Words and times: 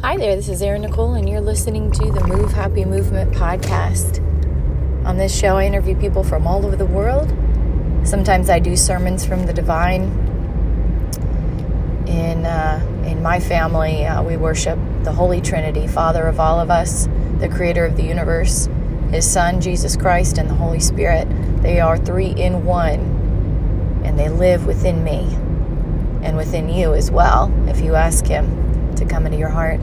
Hi 0.00 0.16
there, 0.16 0.36
this 0.36 0.48
is 0.48 0.62
Erin 0.62 0.82
Nicole, 0.82 1.14
and 1.14 1.28
you're 1.28 1.40
listening 1.40 1.90
to 1.90 2.12
the 2.12 2.24
Move 2.28 2.52
Happy 2.52 2.84
Movement 2.84 3.32
podcast. 3.32 4.24
On 5.04 5.16
this 5.16 5.36
show, 5.36 5.56
I 5.56 5.66
interview 5.66 5.96
people 5.96 6.22
from 6.22 6.46
all 6.46 6.64
over 6.64 6.76
the 6.76 6.86
world. 6.86 7.28
Sometimes 8.04 8.48
I 8.48 8.60
do 8.60 8.76
sermons 8.76 9.26
from 9.26 9.46
the 9.46 9.52
divine. 9.52 10.02
In, 12.06 12.46
uh, 12.46 12.80
in 13.06 13.20
my 13.24 13.40
family, 13.40 14.06
uh, 14.06 14.22
we 14.22 14.36
worship 14.36 14.78
the 15.02 15.10
Holy 15.10 15.40
Trinity, 15.40 15.88
Father 15.88 16.28
of 16.28 16.38
all 16.38 16.60
of 16.60 16.70
us, 16.70 17.08
the 17.40 17.48
creator 17.48 17.84
of 17.84 17.96
the 17.96 18.04
universe, 18.04 18.68
His 19.10 19.28
Son, 19.28 19.60
Jesus 19.60 19.96
Christ, 19.96 20.38
and 20.38 20.48
the 20.48 20.54
Holy 20.54 20.78
Spirit. 20.78 21.26
They 21.60 21.80
are 21.80 21.98
three 21.98 22.30
in 22.30 22.64
one, 22.64 23.00
and 24.04 24.16
they 24.16 24.28
live 24.28 24.64
within 24.64 25.02
me 25.02 25.24
and 26.22 26.36
within 26.36 26.68
you 26.68 26.94
as 26.94 27.10
well, 27.10 27.52
if 27.68 27.80
you 27.80 27.96
ask 27.96 28.24
Him 28.24 28.67
to 28.98 29.04
come 29.04 29.26
into 29.26 29.38
your 29.38 29.48
heart. 29.48 29.80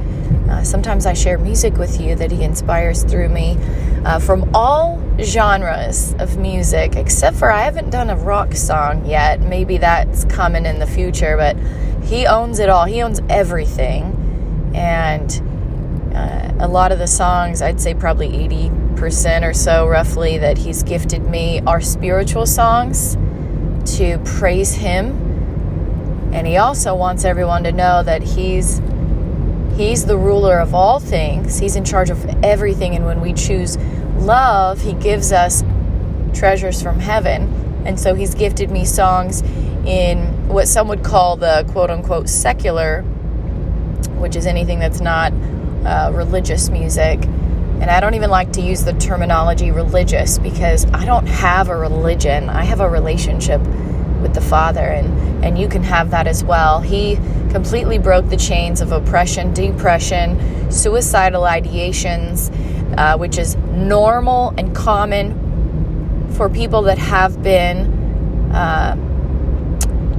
Uh, 0.50 0.64
sometimes 0.64 1.06
I 1.06 1.14
share 1.14 1.38
music 1.38 1.78
with 1.78 2.00
you 2.00 2.16
that 2.16 2.32
He 2.32 2.44
inspires 2.44 3.04
through 3.04 3.30
me 3.30 3.58
uh, 4.06 4.20
from 4.20 4.50
all 4.54 5.02
genres 5.20 6.14
of 6.20 6.38
music, 6.38 6.96
except 6.96 7.38
for 7.38 7.52
I 7.52 7.64
haven't 7.64 7.90
done 7.90 8.10
a 8.10 8.16
rock 8.16 8.54
song 8.54 9.06
yet. 9.06 9.42
Maybe 9.42 9.78
that's 9.78 10.26
coming 10.26 10.66
in 10.66 10.80
the 10.80 10.88
future, 10.88 11.36
but 11.38 11.58
He 12.04 12.28
owns 12.28 12.60
it 12.60 12.70
all. 12.70 12.86
He 12.86 13.02
owns 13.02 13.20
everything. 13.30 14.72
And 14.76 15.32
uh, 16.14 16.54
a 16.60 16.68
lot 16.68 16.92
of 16.92 17.00
the 17.00 17.08
songs, 17.08 17.62
I'd 17.62 17.82
say 17.82 17.94
probably 17.94 18.30
80% 18.30 19.44
or 19.44 19.54
so 19.54 19.88
roughly, 19.88 20.38
that 20.38 20.58
He's 20.58 20.84
gifted 20.84 21.24
me 21.24 21.62
are 21.62 21.82
spiritual 21.82 22.46
songs 22.46 23.18
to 23.98 24.20
praise 24.26 24.76
Him. 24.76 26.32
And 26.34 26.46
He 26.46 26.58
also 26.58 26.96
wants 26.96 27.26
everyone 27.26 27.64
to 27.64 27.72
know 27.72 28.04
that 28.04 28.22
He's 28.22 28.82
He's 29.76 30.06
the 30.06 30.18
ruler 30.18 30.60
of 30.60 30.74
all 30.74 31.00
things, 31.00 31.60
He's 31.60 31.76
in 31.76 31.84
charge 31.84 32.10
of 32.10 32.26
everything. 32.44 32.96
And 32.96 33.06
when 33.06 33.20
we 33.22 33.34
choose 33.34 33.78
love, 34.18 34.82
He 34.82 34.94
gives 34.94 35.32
us 35.32 35.64
treasures 36.34 36.82
from 36.82 37.00
heaven. 37.00 37.84
And 37.86 38.00
so 38.00 38.16
He's 38.16 38.34
gifted 38.34 38.72
me 38.72 38.86
songs 38.86 39.42
in 39.86 40.48
what 40.48 40.68
some 40.68 40.88
would 40.88 41.04
call 41.04 41.36
the 41.36 41.68
quote 41.72 41.90
unquote 41.90 42.30
secular, 42.30 43.02
which 44.18 44.36
is 44.36 44.46
anything 44.46 44.80
that's 44.80 45.02
not 45.02 45.34
uh, 45.86 46.12
religious 46.14 46.70
music. 46.70 47.24
And 47.26 47.92
I 47.92 48.00
don't 48.00 48.14
even 48.14 48.30
like 48.30 48.54
to 48.54 48.62
use 48.62 48.86
the 48.86 48.94
terminology 48.94 49.72
religious 49.72 50.40
because 50.40 50.86
I 50.94 51.06
don't 51.06 51.28
have 51.28 51.68
a 51.68 51.76
religion. 51.76 52.50
I 52.50 52.64
have 52.64 52.80
a 52.80 52.90
relationship 52.90 53.62
with 54.22 54.34
the 54.34 54.42
Father, 54.42 54.82
and, 54.82 55.44
and 55.44 55.58
you 55.58 55.68
can 55.68 55.84
have 55.84 56.12
that 56.12 56.28
as 56.28 56.44
well. 56.44 56.82
He 56.82 57.16
completely 57.52 57.98
broke 57.98 58.30
the 58.30 58.38
chains 58.38 58.82
of 58.82 58.92
oppression, 58.92 59.54
depression, 59.54 60.72
suicidal 60.72 61.44
ideations, 61.44 62.52
uh, 62.98 63.18
which 63.18 63.38
is 63.38 63.56
normal 63.56 64.54
and 64.58 64.76
common 64.76 66.30
for 66.36 66.50
people 66.50 66.82
that 66.84 66.98
have 66.98 67.42
been 67.42 68.52
uh, 68.52 68.96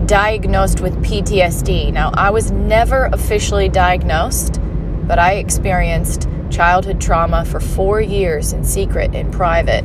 diagnosed 0.06 0.80
with 0.80 0.94
PTSD. 1.04 1.92
Now, 1.92 2.10
I 2.14 2.30
was 2.30 2.50
never 2.50 3.06
officially 3.06 3.68
diagnosed, 3.68 4.60
but 5.06 5.18
I 5.18 5.34
experienced 5.34 6.28
childhood 6.50 7.00
trauma 7.00 7.44
for 7.44 7.60
four 7.60 8.00
years 8.00 8.52
in 8.52 8.64
secret, 8.64 9.14
in 9.14 9.30
private, 9.30 9.84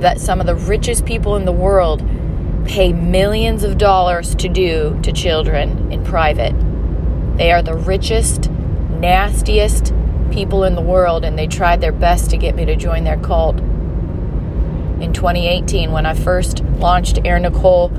that 0.00 0.20
some 0.20 0.40
of 0.40 0.46
the 0.46 0.54
richest 0.54 1.04
people 1.04 1.36
in 1.36 1.44
the 1.44 1.52
world 1.52 2.02
pay 2.68 2.92
millions 2.92 3.64
of 3.64 3.78
dollars 3.78 4.34
to 4.36 4.48
do 4.48 4.98
to 5.02 5.10
children 5.10 5.90
in 5.90 6.04
private. 6.04 6.54
They 7.36 7.50
are 7.50 7.62
the 7.62 7.74
richest, 7.74 8.50
nastiest 8.50 9.92
people 10.30 10.64
in 10.64 10.74
the 10.74 10.82
world, 10.82 11.24
and 11.24 11.38
they 11.38 11.46
tried 11.46 11.80
their 11.80 11.92
best 11.92 12.30
to 12.30 12.36
get 12.36 12.54
me 12.54 12.66
to 12.66 12.76
join 12.76 13.04
their 13.04 13.16
cult. 13.16 13.58
In 13.58 15.12
2018, 15.12 15.92
when 15.92 16.04
I 16.04 16.14
first 16.14 16.62
launched 16.78 17.18
Erin 17.24 17.42
Nicole, 17.42 17.90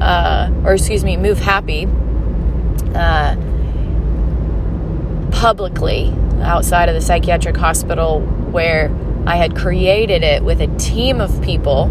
uh, 0.00 0.50
or 0.64 0.74
excuse 0.74 1.02
me, 1.02 1.16
Move 1.16 1.38
Happy, 1.38 1.86
uh, 2.94 3.36
publicly 5.32 6.14
outside 6.42 6.88
of 6.88 6.94
the 6.94 7.00
psychiatric 7.00 7.56
hospital 7.56 8.20
where 8.20 8.94
I 9.26 9.36
had 9.36 9.56
created 9.56 10.22
it 10.22 10.44
with 10.44 10.60
a 10.60 10.66
team 10.78 11.20
of 11.20 11.42
people. 11.42 11.86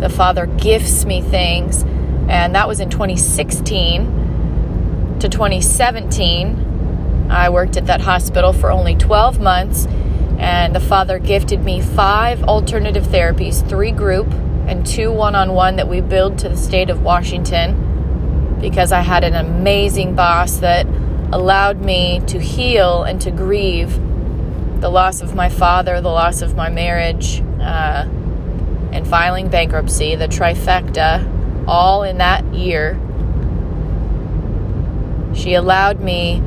The 0.00 0.08
Father 0.08 0.46
gifts 0.46 1.04
me 1.04 1.20
things, 1.20 1.82
and 2.28 2.54
that 2.54 2.68
was 2.68 2.80
in 2.80 2.90
2016 2.90 5.16
to 5.20 5.28
2017. 5.28 7.28
I 7.30 7.50
worked 7.50 7.76
at 7.76 7.86
that 7.86 8.00
hospital 8.00 8.52
for 8.52 8.70
only 8.70 8.94
12 8.94 9.40
months, 9.40 9.86
and 10.38 10.74
the 10.74 10.80
Father 10.80 11.18
gifted 11.18 11.64
me 11.64 11.80
five 11.80 12.42
alternative 12.44 13.04
therapies 13.04 13.68
three 13.68 13.90
group 13.90 14.32
and 14.68 14.86
two 14.86 15.10
one 15.10 15.34
on 15.34 15.54
one 15.54 15.76
that 15.76 15.88
we 15.88 16.00
billed 16.00 16.38
to 16.38 16.48
the 16.48 16.56
state 16.56 16.90
of 16.90 17.02
Washington 17.02 18.56
because 18.60 18.92
I 18.92 19.00
had 19.00 19.24
an 19.24 19.34
amazing 19.34 20.14
boss 20.14 20.58
that 20.58 20.86
allowed 21.32 21.80
me 21.80 22.20
to 22.26 22.38
heal 22.38 23.02
and 23.02 23.20
to 23.20 23.30
grieve 23.30 23.98
the 24.80 24.88
loss 24.88 25.20
of 25.20 25.34
my 25.34 25.48
father, 25.48 26.00
the 26.00 26.08
loss 26.08 26.42
of 26.42 26.54
my 26.54 26.68
marriage, 26.68 27.42
uh, 27.60 28.06
and 28.92 29.06
filing 29.06 29.48
bankruptcy, 29.48 30.14
the 30.14 30.28
trifecta, 30.28 31.66
all 31.66 32.02
in 32.02 32.18
that 32.18 32.44
year. 32.54 32.98
She 35.34 35.54
allowed 35.54 36.00
me 36.00 36.42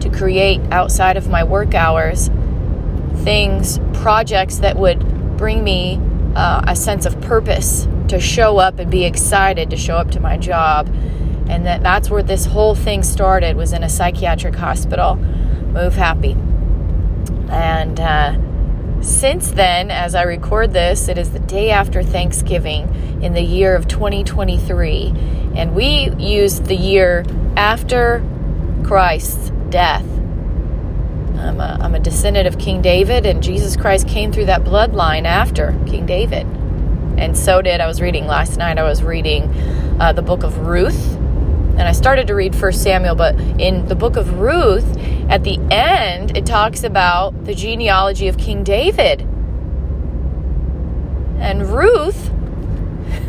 to 0.00 0.10
create 0.10 0.60
outside 0.70 1.16
of 1.16 1.28
my 1.28 1.42
work 1.42 1.74
hours 1.74 2.30
things, 3.26 3.80
projects 3.92 4.58
that 4.58 4.76
would 4.76 5.36
bring 5.36 5.64
me 5.64 6.00
uh, 6.36 6.62
a 6.68 6.76
sense 6.76 7.06
of 7.06 7.20
purpose 7.22 7.88
to 8.08 8.20
show 8.20 8.58
up 8.58 8.78
and 8.78 8.88
be 8.88 9.04
excited 9.04 9.70
to 9.70 9.76
show 9.76 9.96
up 9.96 10.12
to 10.12 10.20
my 10.20 10.36
job. 10.36 10.86
And 11.48 11.66
that, 11.66 11.82
that's 11.82 12.08
where 12.08 12.22
this 12.22 12.46
whole 12.46 12.76
thing 12.76 13.02
started 13.02 13.56
was 13.56 13.72
in 13.72 13.82
a 13.82 13.88
psychiatric 13.88 14.54
hospital. 14.54 15.16
Move 15.16 15.94
happy. 15.94 16.36
And 17.50 17.98
uh, 17.98 18.38
since 19.00 19.50
then, 19.50 19.90
as 19.90 20.14
I 20.14 20.22
record 20.22 20.72
this, 20.72 21.08
it 21.08 21.18
is 21.18 21.30
the 21.30 21.38
day 21.38 21.70
after 21.70 22.02
Thanksgiving 22.02 23.22
in 23.22 23.34
the 23.34 23.42
year 23.42 23.74
of 23.74 23.88
2023. 23.88 25.12
And 25.54 25.74
we 25.74 26.10
use 26.18 26.60
the 26.60 26.74
year 26.74 27.24
after 27.56 28.24
Christ's 28.84 29.50
death. 29.70 30.04
I'm 31.38 31.60
a, 31.60 31.78
I'm 31.80 31.94
a 31.94 32.00
descendant 32.00 32.48
of 32.48 32.58
King 32.58 32.82
David, 32.82 33.26
and 33.26 33.42
Jesus 33.42 33.76
Christ 33.76 34.08
came 34.08 34.32
through 34.32 34.46
that 34.46 34.62
bloodline 34.64 35.24
after 35.24 35.78
King 35.86 36.06
David. 36.06 36.46
And 37.18 37.36
so 37.36 37.62
did, 37.62 37.80
I 37.80 37.86
was 37.86 38.00
reading 38.00 38.26
last 38.26 38.56
night, 38.56 38.78
I 38.78 38.82
was 38.82 39.02
reading 39.02 39.44
uh, 40.00 40.12
the 40.12 40.22
book 40.22 40.42
of 40.42 40.58
Ruth. 40.58 41.16
And 41.76 41.82
I 41.82 41.92
started 41.92 42.26
to 42.28 42.34
read 42.34 42.56
First 42.56 42.82
Samuel, 42.82 43.14
but 43.14 43.38
in 43.60 43.86
the 43.86 43.94
book 43.94 44.16
of 44.16 44.38
Ruth, 44.38 44.96
at 45.28 45.44
the 45.44 45.58
end, 45.70 46.36
it 46.36 46.46
talks 46.46 46.84
about 46.84 47.44
the 47.44 47.54
genealogy 47.54 48.28
of 48.28 48.38
King 48.38 48.64
David. 48.64 49.20
And 51.38 51.70
Ruth, 51.70 52.30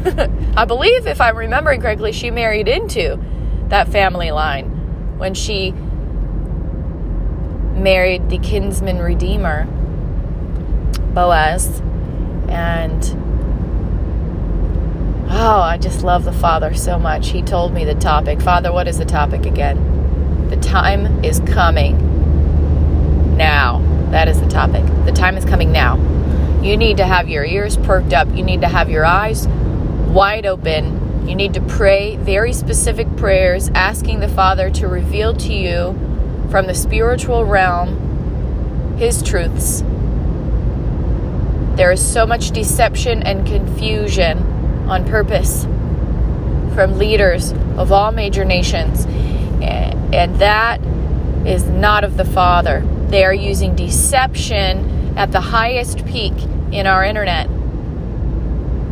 I 0.55 0.63
believe, 0.63 1.07
if 1.07 1.19
I'm 1.19 1.35
remembering 1.35 1.81
correctly, 1.81 2.13
she 2.13 2.31
married 2.31 2.69
into 2.69 3.19
that 3.67 3.89
family 3.89 4.31
line 4.31 5.17
when 5.17 5.33
she 5.33 5.71
married 7.77 8.29
the 8.29 8.37
kinsman 8.37 8.99
redeemer, 8.99 9.65
Boaz. 11.13 11.81
And 12.47 13.03
oh, 15.29 15.61
I 15.61 15.77
just 15.77 16.03
love 16.03 16.23
the 16.23 16.31
Father 16.31 16.73
so 16.73 16.97
much. 16.97 17.29
He 17.29 17.41
told 17.41 17.73
me 17.73 17.85
the 17.85 17.95
topic. 17.95 18.41
Father, 18.41 18.71
what 18.71 18.87
is 18.87 18.97
the 18.97 19.05
topic 19.05 19.45
again? 19.45 20.49
The 20.49 20.57
time 20.57 21.23
is 21.23 21.39
coming 21.41 21.97
now. 23.37 23.79
That 24.11 24.27
is 24.27 24.39
the 24.39 24.47
topic. 24.47 24.85
The 25.05 25.11
time 25.11 25.37
is 25.37 25.45
coming 25.45 25.71
now. 25.71 25.97
You 26.61 26.77
need 26.77 26.97
to 26.97 27.05
have 27.05 27.29
your 27.29 27.45
ears 27.45 27.77
perked 27.77 28.13
up. 28.13 28.27
You 28.35 28.43
need 28.43 28.61
to 28.61 28.67
have 28.67 28.89
your 28.89 29.05
eyes 29.05 29.47
wide 29.47 30.45
open 30.45 31.07
you 31.27 31.35
need 31.35 31.55
to 31.55 31.61
pray 31.61 32.15
very 32.15 32.53
specific 32.53 33.17
prayers 33.17 33.67
asking 33.75 34.21
the 34.21 34.29
Father 34.29 34.69
to 34.69 34.87
reveal 34.87 35.35
to 35.35 35.53
you 35.53 35.93
from 36.49 36.67
the 36.67 36.73
spiritual 36.73 37.43
realm 37.43 38.95
His 38.97 39.21
truths. 39.21 39.81
There 41.75 41.91
is 41.91 42.01
so 42.01 42.25
much 42.25 42.51
deception 42.51 43.23
and 43.23 43.45
confusion 43.45 44.56
on 44.89 45.05
purpose 45.05 45.63
from 46.73 46.97
leaders 46.97 47.51
of 47.77 47.91
all 47.91 48.11
major 48.11 48.45
nations, 48.45 49.05
and 50.13 50.39
that 50.39 50.81
is 51.45 51.63
not 51.63 52.03
of 52.03 52.17
the 52.17 52.25
Father. 52.25 52.83
They 53.09 53.23
are 53.25 53.33
using 53.33 53.75
deception 53.75 55.17
at 55.17 55.31
the 55.31 55.41
highest 55.41 56.05
peak 56.05 56.33
in 56.71 56.85
our 56.87 57.03
internet. 57.03 57.49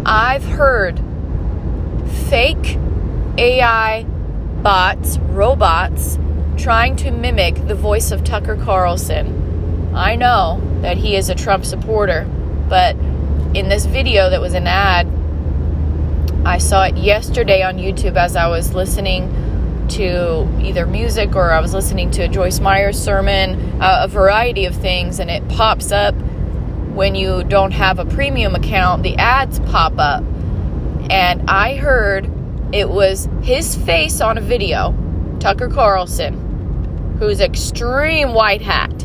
I've 0.05 0.43
heard 0.43 0.99
fake 2.29 2.77
AI 3.37 4.03
bots, 4.61 5.17
robots, 5.17 6.17
trying 6.57 6.95
to 6.97 7.11
mimic 7.11 7.67
the 7.67 7.75
voice 7.75 8.11
of 8.11 8.23
Tucker 8.23 8.55
Carlson. 8.55 9.91
I 9.93 10.15
know 10.15 10.61
that 10.81 10.97
he 10.97 11.15
is 11.15 11.29
a 11.29 11.35
Trump 11.35 11.65
supporter, 11.65 12.25
but 12.69 12.95
in 13.53 13.69
this 13.69 13.85
video 13.85 14.29
that 14.29 14.41
was 14.41 14.53
an 14.53 14.67
ad, 14.67 15.07
I 16.45 16.59
saw 16.59 16.83
it 16.83 16.95
yesterday 16.95 17.63
on 17.63 17.77
YouTube 17.77 18.17
as 18.17 18.35
I 18.35 18.47
was 18.47 18.75
listening 18.75 19.87
to 19.89 20.47
either 20.61 20.85
music 20.85 21.35
or 21.35 21.51
I 21.51 21.59
was 21.59 21.73
listening 21.73 22.11
to 22.11 22.21
a 22.21 22.27
Joyce 22.27 22.59
Meyer's 22.59 23.01
sermon, 23.01 23.81
uh, 23.81 24.01
a 24.03 24.07
variety 24.07 24.65
of 24.65 24.75
things, 24.75 25.19
and 25.19 25.31
it 25.31 25.47
pops 25.49 25.91
up 25.91 26.13
when 26.93 27.15
you 27.15 27.43
don't 27.45 27.71
have 27.71 27.97
a 27.97 28.05
premium 28.05 28.53
account, 28.53 29.01
the 29.01 29.15
ads 29.15 29.59
pop 29.59 29.97
up. 29.97 30.23
And 31.09 31.49
I 31.49 31.77
heard 31.77 32.31
it 32.71 32.89
was 32.89 33.27
his 33.41 33.75
face 33.75 34.21
on 34.21 34.37
a 34.37 34.41
video, 34.41 34.93
Tucker 35.39 35.67
Carlson, 35.67 37.17
who's 37.17 37.41
extreme 37.41 38.33
white 38.33 38.61
hat, 38.61 39.03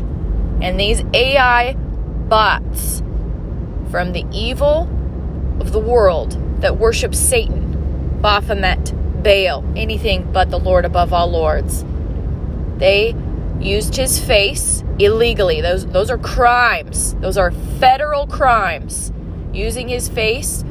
and 0.61 0.79
these 0.79 1.03
AI 1.15 1.73
bots 1.73 3.01
from 3.89 4.13
the 4.13 4.25
evil 4.31 4.87
of 5.59 5.71
the 5.71 5.79
world 5.79 6.37
that 6.61 6.77
worships 6.77 7.19
Satan, 7.19 8.19
Baphomet, 8.21 8.93
Baal, 9.23 9.63
anything 9.75 10.31
but 10.31 10.49
the 10.49 10.59
Lord 10.59 10.85
above 10.85 11.13
all 11.13 11.29
lords. 11.29 11.85
They 12.77 13.15
used 13.59 13.95
his 13.95 14.19
face 14.19 14.83
illegally. 14.99 15.61
Those 15.61 15.85
those 15.85 16.09
are 16.09 16.17
crimes. 16.17 17.13
Those 17.15 17.37
are 17.37 17.51
federal 17.51 18.27
crimes. 18.27 19.11
Using 19.53 19.87
his 19.87 20.07
face 20.07 20.63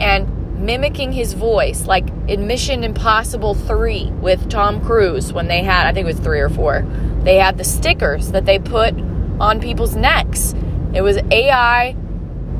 and 0.00 0.64
mimicking 0.64 1.12
his 1.12 1.32
voice 1.32 1.86
like 1.86 2.08
in 2.28 2.46
Mission 2.46 2.84
Impossible 2.84 3.54
3 3.54 4.10
with 4.20 4.50
Tom 4.50 4.84
Cruise 4.84 5.32
when 5.32 5.48
they 5.48 5.62
had 5.62 5.86
I 5.86 5.92
think 5.92 6.04
it 6.04 6.14
was 6.14 6.20
3 6.20 6.40
or 6.40 6.48
4. 6.48 6.86
They 7.24 7.36
had 7.36 7.58
the 7.58 7.64
stickers 7.64 8.32
that 8.32 8.46
they 8.46 8.58
put 8.58 8.94
on 9.40 9.60
people's 9.60 9.96
necks. 9.96 10.54
It 10.92 11.02
was 11.02 11.18
AI 11.30 11.94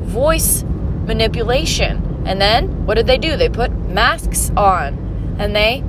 voice 0.01 0.63
manipulation. 0.63 2.10
And 2.25 2.39
then 2.39 2.85
what 2.85 2.95
did 2.95 3.07
they 3.07 3.17
do? 3.17 3.35
They 3.35 3.49
put 3.49 3.71
masks 3.71 4.51
on 4.55 5.37
and 5.39 5.55
they 5.55 5.83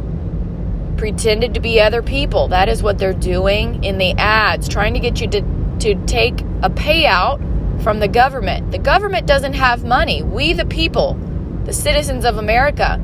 pretended 0.96 1.54
to 1.54 1.60
be 1.60 1.80
other 1.80 2.02
people. 2.02 2.48
That 2.48 2.68
is 2.68 2.82
what 2.82 2.98
they're 2.98 3.12
doing 3.12 3.84
in 3.84 3.98
the 3.98 4.12
ads, 4.12 4.68
trying 4.68 4.94
to 4.94 5.00
get 5.00 5.20
you 5.20 5.28
to, 5.28 5.42
to 5.80 6.06
take 6.06 6.40
a 6.62 6.70
payout 6.70 7.82
from 7.82 7.98
the 7.98 8.08
government. 8.08 8.70
The 8.70 8.78
government 8.78 9.26
doesn't 9.26 9.54
have 9.54 9.84
money. 9.84 10.22
We, 10.22 10.52
the 10.52 10.64
people, 10.64 11.14
the 11.64 11.72
citizens 11.72 12.24
of 12.24 12.38
America, 12.38 13.00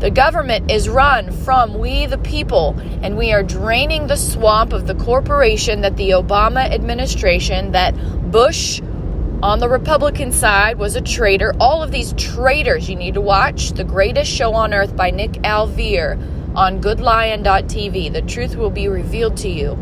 the 0.00 0.10
government 0.10 0.70
is 0.70 0.88
run 0.88 1.30
from 1.30 1.78
we, 1.78 2.06
the 2.06 2.16
people, 2.16 2.74
and 3.02 3.18
we 3.18 3.32
are 3.32 3.42
draining 3.42 4.06
the 4.06 4.16
swamp 4.16 4.72
of 4.72 4.86
the 4.86 4.94
corporation 4.94 5.82
that 5.82 5.98
the 5.98 6.10
Obama 6.10 6.70
administration, 6.70 7.72
that 7.72 7.94
Bush 8.30 8.80
on 9.42 9.58
the 9.58 9.68
Republican 9.68 10.32
side 10.32 10.78
was 10.78 10.96
a 10.96 11.00
traitor. 11.00 11.54
All 11.58 11.82
of 11.82 11.90
these 11.90 12.12
traitors 12.14 12.90
you 12.90 12.96
need 12.96 13.14
to 13.14 13.22
watch 13.22 13.70
The 13.70 13.84
Greatest 13.84 14.30
Show 14.30 14.52
on 14.52 14.74
Earth 14.74 14.94
by 14.94 15.10
Nick 15.10 15.32
Alvear 15.32 16.54
on 16.54 16.82
goodlion.tv. 16.82 18.12
The 18.12 18.22
truth 18.22 18.56
will 18.56 18.70
be 18.70 18.88
revealed 18.88 19.38
to 19.38 19.48
you. 19.48 19.78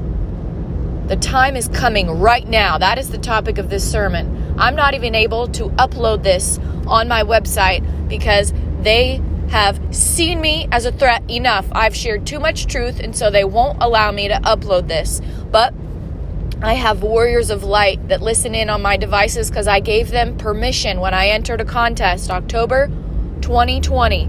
The 1.08 1.16
time 1.16 1.56
is 1.56 1.66
coming 1.68 2.20
right 2.20 2.46
now. 2.46 2.78
That 2.78 2.98
is 2.98 3.10
the 3.10 3.18
topic 3.18 3.58
of 3.58 3.68
this 3.68 3.90
sermon. 3.90 4.54
I'm 4.58 4.76
not 4.76 4.94
even 4.94 5.16
able 5.16 5.48
to 5.48 5.70
upload 5.70 6.22
this 6.22 6.60
on 6.86 7.08
my 7.08 7.24
website 7.24 8.08
because 8.08 8.52
they 8.82 9.20
have 9.48 9.80
seen 9.90 10.40
me 10.40 10.68
as 10.70 10.84
a 10.84 10.92
threat 10.92 11.28
enough. 11.28 11.66
I've 11.72 11.96
shared 11.96 12.26
too 12.26 12.38
much 12.38 12.66
truth, 12.66 13.00
and 13.00 13.16
so 13.16 13.30
they 13.30 13.44
won't 13.44 13.78
allow 13.82 14.12
me 14.12 14.28
to 14.28 14.34
upload 14.34 14.86
this. 14.86 15.20
But 15.50 15.74
I 16.60 16.74
have 16.74 17.04
warriors 17.04 17.50
of 17.50 17.62
light 17.62 18.08
that 18.08 18.20
listen 18.20 18.52
in 18.52 18.68
on 18.68 18.82
my 18.82 18.96
devices 18.96 19.48
because 19.48 19.68
I 19.68 19.78
gave 19.78 20.10
them 20.10 20.36
permission 20.36 20.98
when 20.98 21.14
I 21.14 21.28
entered 21.28 21.60
a 21.60 21.64
contest 21.64 22.30
October 22.30 22.88
2020. 23.42 24.28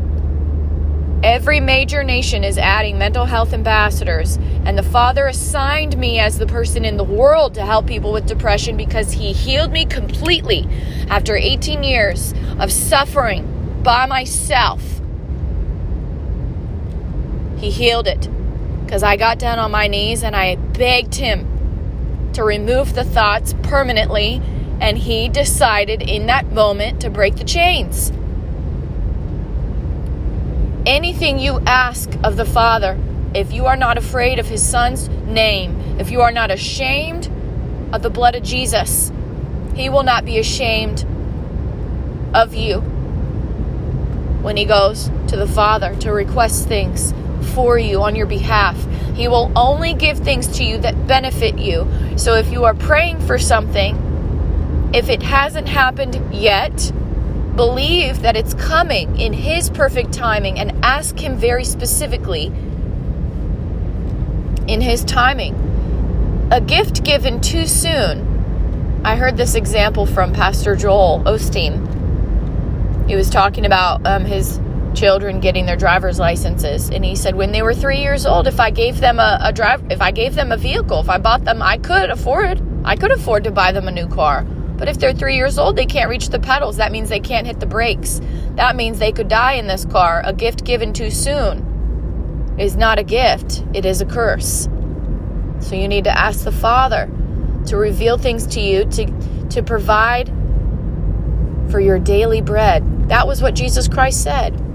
Every 1.23 1.59
major 1.59 2.03
nation 2.03 2.43
is 2.43 2.59
adding 2.59 2.99
mental 2.99 3.25
health 3.25 3.51
ambassadors, 3.51 4.37
and 4.63 4.77
the 4.77 4.83
Father 4.83 5.25
assigned 5.25 5.97
me 5.97 6.19
as 6.19 6.37
the 6.37 6.45
person 6.45 6.85
in 6.85 6.97
the 6.97 7.03
world 7.03 7.55
to 7.55 7.65
help 7.65 7.87
people 7.87 8.13
with 8.13 8.27
depression 8.27 8.77
because 8.77 9.11
He 9.13 9.33
healed 9.33 9.71
me 9.71 9.85
completely 9.85 10.67
after 11.09 11.35
18 11.35 11.83
years 11.83 12.35
of 12.59 12.71
suffering 12.71 13.81
by 13.81 14.05
myself. 14.05 15.01
He 17.57 17.71
healed 17.71 18.07
it 18.07 18.29
because 18.85 19.01
I 19.01 19.17
got 19.17 19.39
down 19.39 19.57
on 19.57 19.71
my 19.71 19.87
knees 19.87 20.23
and 20.23 20.35
I 20.35 20.57
begged 20.57 21.15
Him 21.15 21.48
to 22.33 22.43
remove 22.43 22.93
the 22.93 23.03
thoughts 23.03 23.53
permanently, 23.63 24.41
and 24.79 24.97
he 24.97 25.29
decided 25.29 26.01
in 26.01 26.27
that 26.27 26.51
moment 26.51 27.01
to 27.01 27.09
break 27.09 27.35
the 27.35 27.43
chains. 27.43 28.11
Anything 30.85 31.39
you 31.39 31.59
ask 31.65 32.09
of 32.23 32.37
the 32.37 32.45
Father, 32.45 32.97
if 33.33 33.51
you 33.51 33.65
are 33.65 33.75
not 33.75 33.97
afraid 33.97 34.39
of 34.39 34.47
his 34.47 34.67
Son's 34.67 35.09
name, 35.09 35.99
if 35.99 36.11
you 36.11 36.21
are 36.21 36.31
not 36.31 36.51
ashamed 36.51 37.29
of 37.91 38.01
the 38.01 38.09
blood 38.09 38.35
of 38.35 38.43
Jesus, 38.43 39.11
he 39.75 39.89
will 39.89 40.03
not 40.03 40.25
be 40.25 40.39
ashamed 40.39 41.05
of 42.33 42.53
you 42.53 42.79
when 44.41 44.55
he 44.55 44.65
goes 44.65 45.11
to 45.27 45.35
the 45.35 45.47
Father 45.47 45.95
to 45.97 46.11
request 46.11 46.67
things 46.67 47.13
for 47.59 47.77
you 47.77 48.01
on 48.03 48.15
your 48.15 48.25
behalf. 48.25 48.77
He 49.15 49.27
will 49.27 49.51
only 49.53 49.93
give 49.93 50.19
things 50.19 50.47
to 50.59 50.63
you 50.63 50.77
that 50.77 51.07
benefit 51.07 51.59
you. 51.59 51.85
So 52.15 52.35
if 52.35 52.53
you 52.53 52.63
are 52.63 52.73
praying 52.73 53.19
for 53.27 53.37
something, 53.37 54.91
if 54.93 55.09
it 55.09 55.21
hasn't 55.21 55.67
happened 55.67 56.33
yet, 56.33 56.93
believe 57.57 58.21
that 58.21 58.37
it's 58.37 58.53
coming 58.53 59.19
in 59.19 59.33
His 59.33 59.69
perfect 59.69 60.13
timing 60.13 60.57
and 60.57 60.85
ask 60.85 61.19
Him 61.19 61.35
very 61.35 61.65
specifically 61.65 62.45
in 64.65 64.79
His 64.79 65.03
timing. 65.03 66.47
A 66.51 66.61
gift 66.61 67.03
given 67.03 67.41
too 67.41 67.67
soon. 67.67 69.01
I 69.03 69.17
heard 69.17 69.35
this 69.35 69.55
example 69.55 70.05
from 70.05 70.31
Pastor 70.31 70.77
Joel 70.77 71.23
Osteen. 71.25 71.75
He 73.09 73.17
was 73.17 73.29
talking 73.29 73.65
about 73.65 74.07
um, 74.07 74.23
his 74.23 74.61
children 74.95 75.39
getting 75.39 75.65
their 75.65 75.75
driver's 75.75 76.19
licenses. 76.19 76.89
And 76.89 77.03
he 77.03 77.15
said 77.15 77.35
when 77.35 77.51
they 77.51 77.61
were 77.61 77.73
three 77.73 77.99
years 77.99 78.25
old 78.25 78.47
if 78.47 78.59
i 78.59 78.69
gave 78.69 78.99
them 78.99 79.19
a, 79.19 79.39
a 79.43 79.53
drive 79.53 79.83
if 79.91 80.01
i 80.01 80.11
gave 80.11 80.35
them 80.35 80.51
a 80.51 80.57
vehicle 80.57 80.99
if 80.99 81.09
i 81.09 81.17
bought 81.17 81.43
them 81.43 81.61
i 81.61 81.77
could 81.77 82.09
afford 82.09 82.61
i 82.85 82.95
could 82.95 83.11
afford 83.11 83.43
to 83.43 83.51
buy 83.51 83.71
them 83.71 83.87
a 83.87 83.91
new 83.91 84.07
car. 84.07 84.43
But 84.43 84.87
if 84.87 84.97
they're 84.97 85.13
three 85.13 85.35
years 85.35 85.57
old 85.57 85.75
they 85.75 85.85
can't 85.85 86.09
reach 86.09 86.29
the 86.29 86.39
pedals. 86.39 86.77
That 86.77 86.91
means 86.91 87.09
they 87.09 87.19
can't 87.19 87.47
hit 87.47 87.59
the 87.59 87.65
brakes. 87.65 88.21
That 88.55 88.75
means 88.75 88.99
they 88.99 89.11
could 89.11 89.27
die 89.27 89.53
in 89.53 89.67
this 89.67 89.85
car. 89.85 90.21
A 90.25 90.33
gift 90.33 90.63
given 90.63 90.93
too 90.93 91.11
soon 91.11 92.55
is 92.57 92.75
not 92.75 92.99
a 92.99 93.03
gift. 93.03 93.63
It 93.73 93.85
is 93.85 94.01
a 94.01 94.05
curse. 94.05 94.67
So 95.59 95.75
you 95.75 95.87
need 95.87 96.05
to 96.05 96.17
ask 96.17 96.43
the 96.43 96.51
father 96.51 97.09
to 97.67 97.77
reveal 97.77 98.17
things 98.17 98.47
to 98.47 98.61
you 98.61 98.85
to 98.85 99.47
to 99.49 99.63
provide 99.63 100.27
for 101.69 101.79
your 101.79 101.99
daily 101.99 102.41
bread. 102.41 103.09
That 103.09 103.27
was 103.27 103.41
what 103.41 103.55
jesus 103.55 103.87
christ 103.87 104.23
said 104.23 104.68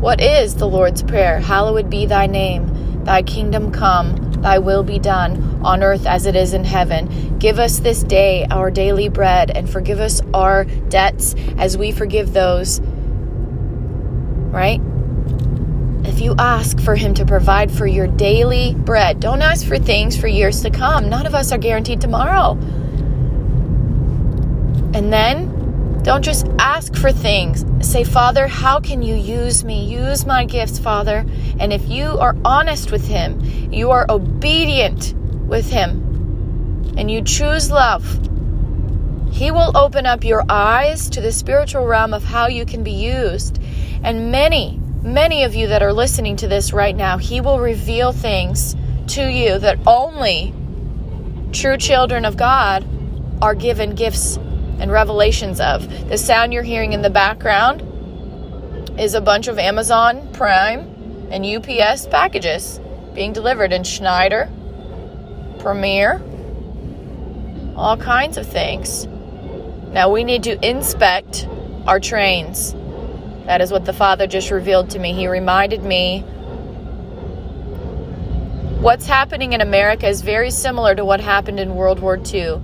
what 0.00 0.20
is 0.20 0.54
the 0.54 0.68
Lord's 0.68 1.02
Prayer? 1.02 1.40
Hallowed 1.40 1.90
be 1.90 2.06
thy 2.06 2.26
name, 2.26 3.04
thy 3.04 3.22
kingdom 3.22 3.72
come, 3.72 4.14
thy 4.42 4.58
will 4.58 4.84
be 4.84 4.98
done 4.98 5.60
on 5.64 5.82
earth 5.82 6.06
as 6.06 6.26
it 6.26 6.36
is 6.36 6.54
in 6.54 6.64
heaven. 6.64 7.38
Give 7.38 7.58
us 7.58 7.80
this 7.80 8.04
day 8.04 8.46
our 8.50 8.70
daily 8.70 9.08
bread 9.08 9.50
and 9.50 9.68
forgive 9.68 9.98
us 9.98 10.20
our 10.32 10.64
debts 10.64 11.34
as 11.56 11.76
we 11.76 11.90
forgive 11.90 12.32
those. 12.32 12.80
Right? 14.50 14.80
If 16.04 16.20
you 16.20 16.34
ask 16.38 16.80
for 16.80 16.94
Him 16.94 17.14
to 17.14 17.26
provide 17.26 17.70
for 17.70 17.86
your 17.86 18.06
daily 18.06 18.74
bread, 18.74 19.18
don't 19.20 19.42
ask 19.42 19.66
for 19.66 19.78
things 19.78 20.16
for 20.16 20.28
years 20.28 20.62
to 20.62 20.70
come. 20.70 21.08
None 21.08 21.26
of 21.26 21.34
us 21.34 21.50
are 21.50 21.58
guaranteed 21.58 22.00
tomorrow. 22.00 22.52
And 24.94 25.12
then 25.12 25.57
don't 26.08 26.24
just 26.24 26.48
ask 26.58 26.94
for 26.94 27.12
things. 27.12 27.66
Say, 27.86 28.02
Father, 28.02 28.46
how 28.46 28.80
can 28.80 29.02
you 29.02 29.14
use 29.14 29.62
me? 29.62 29.84
Use 29.84 30.24
my 30.24 30.46
gifts, 30.46 30.78
Father. 30.78 31.26
And 31.60 31.70
if 31.70 31.86
you 31.86 32.18
are 32.18 32.34
honest 32.46 32.90
with 32.90 33.06
Him, 33.06 33.38
you 33.70 33.90
are 33.90 34.06
obedient 34.08 35.12
with 35.46 35.70
Him, 35.70 36.94
and 36.96 37.10
you 37.10 37.20
choose 37.20 37.70
love, 37.70 38.06
He 39.30 39.50
will 39.50 39.76
open 39.76 40.06
up 40.06 40.24
your 40.24 40.46
eyes 40.48 41.10
to 41.10 41.20
the 41.20 41.30
spiritual 41.30 41.84
realm 41.84 42.14
of 42.14 42.24
how 42.24 42.46
you 42.46 42.64
can 42.64 42.82
be 42.82 42.92
used. 42.92 43.60
And 44.02 44.32
many, 44.32 44.80
many 45.02 45.44
of 45.44 45.54
you 45.54 45.66
that 45.66 45.82
are 45.82 45.92
listening 45.92 46.36
to 46.36 46.48
this 46.48 46.72
right 46.72 46.96
now, 46.96 47.18
He 47.18 47.42
will 47.42 47.60
reveal 47.60 48.12
things 48.12 48.74
to 49.08 49.30
you 49.30 49.58
that 49.58 49.78
only 49.86 50.54
true 51.52 51.76
children 51.76 52.24
of 52.24 52.38
God 52.38 52.88
are 53.42 53.54
given 53.54 53.94
gifts 53.94 54.38
and 54.78 54.90
revelations 54.92 55.60
of. 55.60 55.88
The 56.08 56.18
sound 56.18 56.52
you're 56.52 56.62
hearing 56.62 56.92
in 56.92 57.02
the 57.02 57.10
background 57.10 57.82
is 58.98 59.14
a 59.14 59.20
bunch 59.20 59.48
of 59.48 59.58
Amazon 59.58 60.32
Prime 60.32 61.28
and 61.30 61.44
UPS 61.44 62.06
packages 62.06 62.80
being 63.14 63.32
delivered 63.32 63.72
in 63.72 63.84
Schneider, 63.84 64.48
premiere, 65.58 66.22
all 67.76 67.96
kinds 67.96 68.36
of 68.36 68.46
things. 68.46 69.06
Now 69.92 70.10
we 70.10 70.24
need 70.24 70.42
to 70.44 70.68
inspect 70.68 71.48
our 71.86 72.00
trains. 72.00 72.74
That 73.46 73.60
is 73.60 73.72
what 73.72 73.84
the 73.84 73.92
Father 73.92 74.26
just 74.26 74.50
revealed 74.50 74.90
to 74.90 74.98
me. 74.98 75.12
He 75.12 75.28
reminded 75.28 75.82
me 75.82 76.20
what's 78.80 79.06
happening 79.06 79.52
in 79.52 79.60
America 79.60 80.06
is 80.06 80.22
very 80.22 80.50
similar 80.50 80.94
to 80.94 81.04
what 81.04 81.20
happened 81.20 81.58
in 81.58 81.74
World 81.74 82.00
War 82.00 82.20
II. 82.22 82.56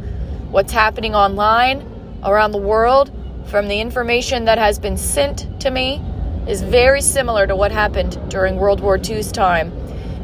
What's 0.51 0.73
happening 0.73 1.15
online 1.15 1.94
around 2.25 2.53
the 2.53 2.59
world 2.59 3.11
from 3.47 3.69
the 3.69 3.81
information 3.81 4.47
that 4.47 4.59
has 4.59 4.79
been 4.79 4.97
sent 4.97 5.61
to 5.61 5.71
me 5.71 6.03
is 6.49 6.63
very 6.63 7.01
similar 7.01 7.47
to 7.47 7.57
what 7.57 7.73
happened 7.73 8.19
during 8.29 8.57
World 8.57 8.81
War 8.81 8.99
II's 8.99 9.33
time. 9.33 9.73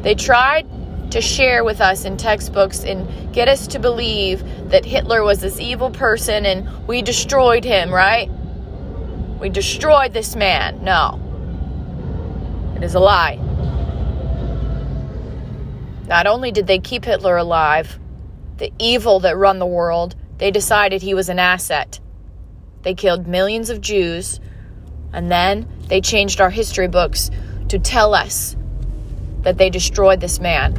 They 0.01 0.15
tried 0.15 0.67
to 1.11 1.21
share 1.21 1.63
with 1.63 1.81
us 1.81 2.05
in 2.05 2.17
textbooks 2.17 2.83
and 2.83 3.33
get 3.33 3.47
us 3.47 3.67
to 3.67 3.79
believe 3.79 4.43
that 4.69 4.85
Hitler 4.85 5.23
was 5.23 5.41
this 5.41 5.59
evil 5.59 5.91
person 5.91 6.45
and 6.45 6.87
we 6.87 7.01
destroyed 7.01 7.63
him, 7.63 7.93
right? 7.93 8.29
We 9.39 9.49
destroyed 9.49 10.13
this 10.13 10.35
man. 10.35 10.83
No. 10.83 11.19
It 12.75 12.83
is 12.83 12.95
a 12.95 12.99
lie. 12.99 13.35
Not 16.07 16.27
only 16.27 16.51
did 16.51 16.67
they 16.67 16.79
keep 16.79 17.05
Hitler 17.05 17.37
alive, 17.37 17.99
the 18.57 18.71
evil 18.79 19.19
that 19.21 19.37
run 19.37 19.59
the 19.59 19.65
world, 19.65 20.15
they 20.41 20.49
decided 20.49 21.03
he 21.03 21.13
was 21.13 21.29
an 21.29 21.37
asset. 21.37 21.99
They 22.81 22.95
killed 22.95 23.27
millions 23.27 23.69
of 23.69 23.79
Jews, 23.79 24.39
and 25.13 25.31
then 25.31 25.67
they 25.85 26.01
changed 26.01 26.41
our 26.41 26.49
history 26.49 26.87
books 26.87 27.29
to 27.69 27.77
tell 27.77 28.15
us 28.15 28.57
that 29.43 29.59
they 29.59 29.69
destroyed 29.69 30.19
this 30.19 30.39
man. 30.39 30.73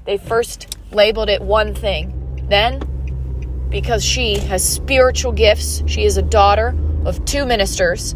They 0.06 0.20
first 0.20 0.78
labeled 0.92 1.30
it 1.30 1.42
one 1.42 1.74
thing. 1.74 2.22
Then, 2.48 3.68
because 3.70 4.04
she 4.04 4.38
has 4.40 4.68
spiritual 4.68 5.32
gifts, 5.32 5.84
she 5.88 6.06
is 6.06 6.18
a 6.18 6.22
daughter 6.22 6.76
of 7.06 7.24
two 7.26 7.46
ministers 7.46 8.16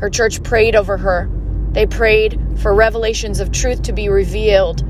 her 0.00 0.10
church 0.10 0.42
prayed 0.42 0.74
over 0.74 0.96
her. 0.96 1.28
They 1.72 1.86
prayed 1.86 2.40
for 2.56 2.74
revelations 2.74 3.38
of 3.40 3.52
truth 3.52 3.82
to 3.82 3.92
be 3.92 4.08
revealed. 4.08 4.80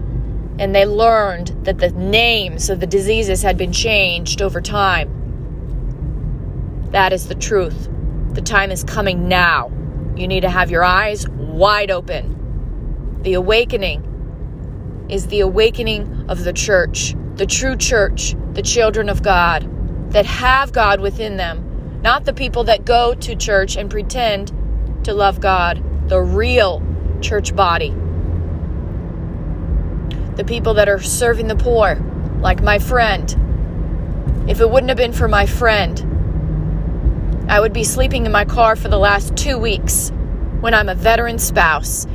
And 0.58 0.72
they 0.74 0.86
learned 0.86 1.64
that 1.64 1.78
the 1.78 1.90
names 1.90 2.70
of 2.70 2.78
the 2.80 2.86
diseases 2.86 3.42
had 3.42 3.56
been 3.56 3.72
changed 3.72 4.40
over 4.40 4.60
time. 4.60 5.16
That 6.92 7.12
is 7.12 7.26
the 7.26 7.34
truth. 7.34 7.88
The 8.34 8.42
time 8.42 8.70
is 8.70 8.84
coming 8.84 9.26
now. 9.26 9.72
You 10.16 10.28
need 10.28 10.42
to 10.42 10.50
have 10.50 10.70
your 10.70 10.84
eyes 10.84 11.28
wide 11.28 11.90
open. 11.90 13.18
The 13.22 13.34
awakening 13.34 15.06
is 15.08 15.26
the 15.26 15.40
awakening 15.40 16.26
of 16.28 16.44
the 16.44 16.52
church, 16.52 17.16
the 17.36 17.46
true 17.46 17.76
church, 17.76 18.34
the 18.52 18.62
children 18.62 19.08
of 19.08 19.22
God 19.22 20.12
that 20.12 20.26
have 20.26 20.72
God 20.72 21.00
within 21.00 21.36
them, 21.36 22.00
not 22.02 22.24
the 22.24 22.32
people 22.32 22.64
that 22.64 22.84
go 22.84 23.14
to 23.14 23.36
church 23.36 23.76
and 23.76 23.90
pretend 23.90 24.52
to 25.04 25.14
love 25.14 25.40
God, 25.40 25.82
the 26.08 26.20
real 26.20 26.82
church 27.20 27.54
body. 27.54 27.94
The 30.36 30.44
people 30.44 30.74
that 30.74 30.88
are 30.88 31.00
serving 31.00 31.48
the 31.48 31.56
poor, 31.56 31.96
like 32.40 32.62
my 32.62 32.78
friend. 32.78 33.36
If 34.48 34.60
it 34.60 34.70
wouldn't 34.70 34.90
have 34.90 34.98
been 34.98 35.12
for 35.12 35.28
my 35.28 35.46
friend, 35.46 36.06
I 37.48 37.60
would 37.60 37.72
be 37.72 37.84
sleeping 37.84 38.26
in 38.26 38.32
my 38.32 38.44
car 38.44 38.76
for 38.76 38.88
the 38.88 38.98
last 38.98 39.36
two 39.36 39.58
weeks 39.58 40.10
when 40.60 40.74
I'm 40.74 40.88
a 40.88 40.94
veteran 40.94 41.38
spouse. 41.38 42.06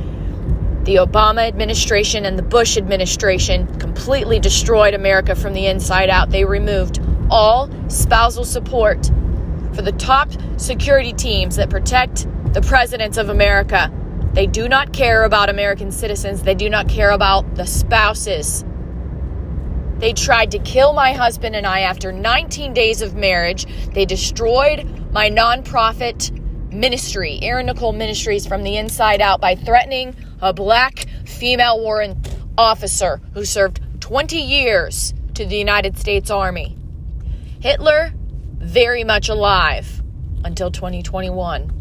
The 0.86 0.96
Obama 0.96 1.48
administration 1.48 2.24
and 2.24 2.38
the 2.38 2.44
Bush 2.44 2.76
administration 2.76 3.66
completely 3.80 4.38
destroyed 4.38 4.94
America 4.94 5.34
from 5.34 5.52
the 5.52 5.66
inside 5.66 6.08
out. 6.10 6.30
They 6.30 6.44
removed 6.44 7.00
all 7.28 7.68
spousal 7.90 8.44
support 8.44 9.10
for 9.74 9.82
the 9.82 9.90
top 9.90 10.30
security 10.58 11.12
teams 11.12 11.56
that 11.56 11.70
protect 11.70 12.28
the 12.54 12.62
presidents 12.62 13.18
of 13.18 13.30
America. 13.30 13.92
They 14.32 14.46
do 14.46 14.68
not 14.68 14.92
care 14.92 15.24
about 15.24 15.48
American 15.48 15.90
citizens, 15.90 16.44
they 16.44 16.54
do 16.54 16.70
not 16.70 16.88
care 16.88 17.10
about 17.10 17.56
the 17.56 17.66
spouses. 17.66 18.64
They 19.98 20.12
tried 20.12 20.52
to 20.52 20.60
kill 20.60 20.92
my 20.92 21.14
husband 21.14 21.56
and 21.56 21.66
I 21.66 21.80
after 21.80 22.12
19 22.12 22.74
days 22.74 23.02
of 23.02 23.16
marriage. 23.16 23.66
They 23.92 24.04
destroyed 24.04 25.10
my 25.10 25.30
nonprofit 25.30 26.35
ministry, 26.76 27.38
Erin 27.42 27.66
Nicole 27.66 27.92
Ministries, 27.92 28.46
from 28.46 28.62
the 28.62 28.76
inside 28.76 29.20
out 29.20 29.40
by 29.40 29.54
threatening 29.54 30.14
a 30.40 30.52
black 30.52 31.06
female 31.24 31.80
warrant 31.80 32.16
officer 32.58 33.20
who 33.34 33.44
served 33.44 33.80
20 34.00 34.36
years 34.36 35.14
to 35.34 35.44
the 35.44 35.56
United 35.56 35.98
States 35.98 36.30
Army. 36.30 36.76
Hitler, 37.60 38.12
very 38.58 39.04
much 39.04 39.28
alive 39.28 40.02
until 40.44 40.70
2021. 40.70 41.72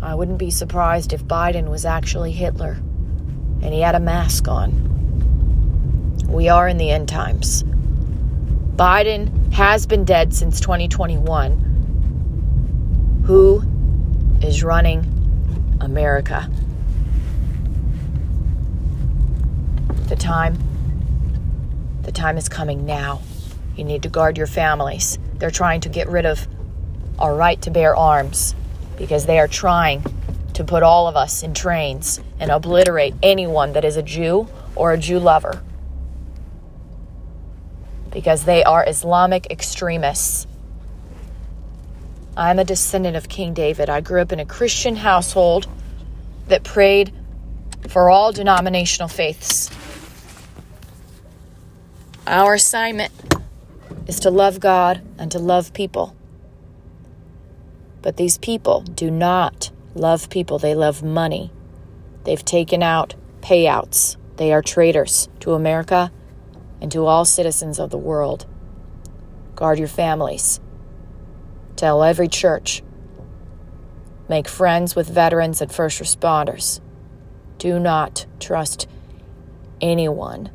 I 0.00 0.14
wouldn't 0.14 0.38
be 0.38 0.50
surprised 0.50 1.12
if 1.12 1.24
Biden 1.24 1.68
was 1.68 1.84
actually 1.84 2.32
Hitler 2.32 2.78
and 3.62 3.74
he 3.74 3.80
had 3.80 3.96
a 3.96 4.00
mask 4.00 4.46
on. 4.46 4.86
We 6.28 6.48
are 6.48 6.68
in 6.68 6.76
the 6.76 6.90
end 6.90 7.08
times. 7.08 7.64
Biden 8.76 9.52
has 9.52 9.86
been 9.86 10.04
dead 10.04 10.32
since 10.32 10.60
2021. 10.60 11.67
Who 13.28 13.62
is 14.40 14.64
running 14.64 15.04
America? 15.82 16.50
The 20.06 20.16
time 20.16 20.56
the 22.00 22.10
time 22.10 22.38
is 22.38 22.48
coming 22.48 22.86
now. 22.86 23.20
You 23.76 23.84
need 23.84 24.02
to 24.04 24.08
guard 24.08 24.38
your 24.38 24.46
families. 24.46 25.18
They're 25.34 25.50
trying 25.50 25.82
to 25.82 25.90
get 25.90 26.08
rid 26.08 26.24
of 26.24 26.48
our 27.18 27.34
right 27.34 27.60
to 27.60 27.70
bear 27.70 27.94
arms 27.94 28.54
because 28.96 29.26
they 29.26 29.38
are 29.38 29.46
trying 29.46 30.04
to 30.54 30.64
put 30.64 30.82
all 30.82 31.06
of 31.06 31.14
us 31.14 31.42
in 31.42 31.52
trains 31.52 32.22
and 32.40 32.50
obliterate 32.50 33.12
anyone 33.22 33.74
that 33.74 33.84
is 33.84 33.98
a 33.98 34.02
Jew 34.02 34.48
or 34.74 34.94
a 34.94 34.96
Jew 34.96 35.18
lover 35.18 35.62
because 38.10 38.46
they 38.46 38.64
are 38.64 38.88
Islamic 38.88 39.50
extremists. 39.50 40.46
I'm 42.38 42.60
a 42.60 42.64
descendant 42.64 43.16
of 43.16 43.28
King 43.28 43.52
David. 43.52 43.90
I 43.90 44.00
grew 44.00 44.20
up 44.20 44.30
in 44.30 44.38
a 44.38 44.46
Christian 44.46 44.94
household 44.94 45.66
that 46.46 46.62
prayed 46.62 47.12
for 47.88 48.10
all 48.10 48.30
denominational 48.30 49.08
faiths. 49.08 49.68
Our 52.28 52.54
assignment 52.54 53.12
is 54.06 54.20
to 54.20 54.30
love 54.30 54.60
God 54.60 55.02
and 55.18 55.32
to 55.32 55.40
love 55.40 55.72
people. 55.72 56.14
But 58.02 58.16
these 58.16 58.38
people 58.38 58.82
do 58.82 59.10
not 59.10 59.72
love 59.96 60.30
people, 60.30 60.60
they 60.60 60.76
love 60.76 61.02
money. 61.02 61.50
They've 62.22 62.44
taken 62.44 62.84
out 62.84 63.16
payouts. 63.40 64.16
They 64.36 64.52
are 64.52 64.62
traitors 64.62 65.28
to 65.40 65.54
America 65.54 66.12
and 66.80 66.92
to 66.92 67.04
all 67.04 67.24
citizens 67.24 67.80
of 67.80 67.90
the 67.90 67.98
world. 67.98 68.46
Guard 69.56 69.80
your 69.80 69.88
families. 69.88 70.60
Tell 71.78 72.02
every 72.02 72.26
church. 72.26 72.82
Make 74.28 74.48
friends 74.48 74.96
with 74.96 75.08
veterans 75.08 75.62
and 75.62 75.70
first 75.70 76.02
responders. 76.02 76.80
Do 77.58 77.78
not 77.78 78.26
trust 78.40 78.88
anyone 79.80 80.50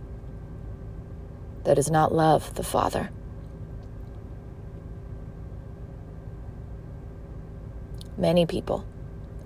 that 1.63 1.75
does 1.75 1.89
not 1.89 2.13
love 2.13 2.55
the 2.55 2.63
Father. 2.63 3.09
Many 8.17 8.45
people 8.45 8.85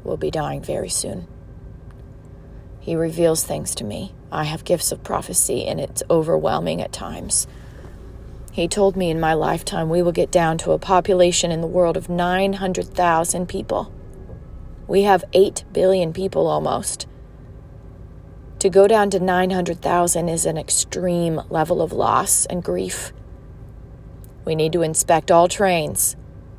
will 0.03 0.17
be 0.17 0.31
dying 0.31 0.63
very 0.63 0.89
soon. 0.89 1.27
He 2.79 2.95
reveals 2.95 3.43
things 3.43 3.75
to 3.75 3.83
me. 3.83 4.15
I 4.31 4.45
have 4.45 4.63
gifts 4.63 4.91
of 4.91 5.03
prophecy, 5.03 5.67
and 5.67 5.79
it's 5.79 6.01
overwhelming 6.09 6.81
at 6.81 6.91
times. 6.91 7.45
He 8.57 8.67
told 8.67 8.97
me 8.97 9.11
in 9.11 9.19
my 9.19 9.35
lifetime 9.35 9.87
we 9.87 10.01
will 10.01 10.11
get 10.11 10.31
down 10.31 10.57
to 10.57 10.71
a 10.71 10.79
population 10.79 11.51
in 11.51 11.61
the 11.61 11.67
world 11.67 11.95
of 11.95 12.09
900,000 12.09 13.47
people. 13.47 13.93
We 14.87 15.03
have 15.03 15.23
8 15.31 15.63
billion 15.71 16.11
people 16.11 16.47
almost. 16.47 17.05
To 18.57 18.69
go 18.71 18.87
down 18.87 19.11
to 19.11 19.19
900,000 19.19 20.27
is 20.27 20.47
an 20.47 20.57
extreme 20.57 21.39
level 21.51 21.83
of 21.83 21.91
loss 21.91 22.47
and 22.47 22.63
grief. 22.63 23.13
We 24.43 24.55
need 24.55 24.73
to 24.73 24.81
inspect 24.81 25.29
all 25.29 25.47
trains. 25.47 26.15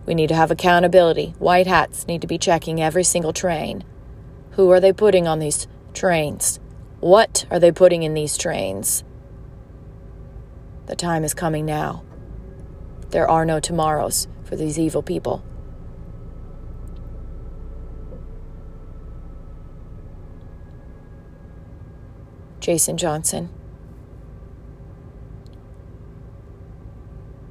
We 0.07 0.15
need 0.15 0.29
to 0.29 0.37
have 0.37 0.53
accountability. 0.53 1.35
White 1.41 1.67
hats 1.67 2.07
need 2.07 2.21
to 2.21 2.29
be 2.29 2.39
checking 2.39 2.81
every 2.81 3.03
single 3.03 3.33
train. 3.33 3.83
Who 4.53 4.71
are 4.71 4.79
they 4.79 4.93
putting 4.93 5.27
on 5.27 5.41
these 5.41 5.67
trains? 5.95 6.61
What 7.01 7.45
are 7.51 7.59
they 7.59 7.73
putting 7.73 8.05
in 8.05 8.15
these 8.15 8.39
trains? 8.39 9.03
The 10.89 10.97
time 10.97 11.23
is 11.23 11.35
coming 11.35 11.67
now. 11.67 12.03
There 13.11 13.29
are 13.29 13.45
no 13.45 13.61
tomorrows 13.61 14.27
for 14.45 14.57
these 14.57 14.79
evil 14.79 15.03
people. 15.03 15.45
Jason 22.59 22.97
Johnson. 22.97 23.51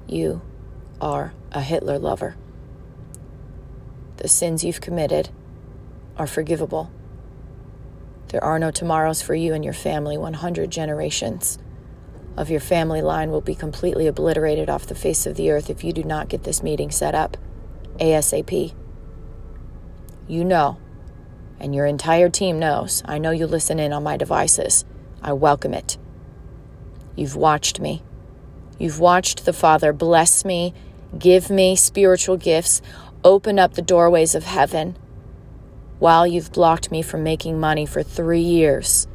You 0.07 0.41
are 0.99 1.33
a 1.51 1.61
Hitler 1.61 1.99
lover. 1.99 2.35
The 4.17 4.27
sins 4.27 4.63
you've 4.63 4.81
committed 4.81 5.29
are 6.17 6.27
forgivable. 6.27 6.91
There 8.29 8.43
are 8.43 8.57
no 8.57 8.71
tomorrows 8.71 9.21
for 9.21 9.35
you 9.35 9.53
and 9.53 9.63
your 9.63 9.75
family. 9.75 10.17
100 10.17 10.71
generations 10.71 11.59
of 12.37 12.51
your 12.51 12.59
family 12.59 13.01
line 13.01 13.31
will 13.31 13.41
be 13.41 13.55
completely 13.55 14.07
obliterated 14.07 14.69
off 14.69 14.85
the 14.85 14.95
face 14.95 15.25
of 15.25 15.35
the 15.35 15.49
earth 15.49 15.69
if 15.69 15.83
you 15.83 15.91
do 15.91 16.03
not 16.03 16.29
get 16.29 16.43
this 16.43 16.61
meeting 16.61 16.91
set 16.91 17.15
up 17.15 17.35
ASAP. 17.99 18.73
You 20.27 20.45
know, 20.45 20.77
and 21.59 21.73
your 21.73 21.87
entire 21.87 22.29
team 22.29 22.59
knows. 22.59 23.01
I 23.05 23.17
know 23.17 23.31
you 23.31 23.47
listen 23.47 23.79
in 23.79 23.91
on 23.91 24.03
my 24.03 24.17
devices. 24.17 24.85
I 25.21 25.33
welcome 25.33 25.73
it. 25.73 25.97
You've 27.15 27.35
watched 27.35 27.79
me. 27.79 28.03
You've 28.77 28.99
watched 28.99 29.45
the 29.45 29.53
Father 29.53 29.91
bless 29.91 30.45
me, 30.45 30.75
give 31.17 31.49
me 31.49 31.75
spiritual 31.75 32.37
gifts, 32.37 32.81
open 33.23 33.57
up 33.57 33.73
the 33.73 33.81
doorways 33.81 34.35
of 34.35 34.43
heaven 34.43 34.95
while 35.97 36.27
you've 36.27 36.51
blocked 36.51 36.91
me 36.91 37.01
from 37.01 37.23
making 37.23 37.59
money 37.59 37.87
for 37.87 38.03
three 38.03 38.41
years 38.41 39.07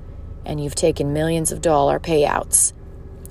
and 0.44 0.62
you've 0.62 0.74
taken 0.74 1.12
millions 1.12 1.52
of 1.52 1.60
dollar 1.60 2.00
payouts. 2.00 2.72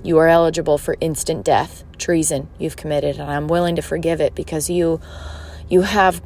You 0.03 0.17
are 0.17 0.27
eligible 0.27 0.77
for 0.77 0.95
instant 0.99 1.45
death, 1.45 1.83
treason 1.97 2.49
you've 2.57 2.75
committed, 2.75 3.19
and 3.19 3.29
I'm 3.29 3.47
willing 3.47 3.75
to 3.75 3.81
forgive 3.81 4.19
it 4.21 4.35
because 4.35 4.69
you 4.69 4.99
you 5.69 5.81
have 5.81 6.21